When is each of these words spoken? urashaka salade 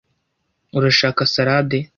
urashaka 0.77 1.21
salade 1.33 1.77